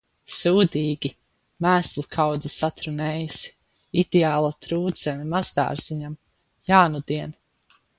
Sūdīgi! 0.35 1.11
Mēslu 1.65 2.05
kaudze 2.17 2.53
satrunējusi, 2.55 3.55
ideāla 4.07 4.53
trūdzeme 4.69 5.33
mazdārziņam, 5.39 6.21
jānudien. 6.75 7.43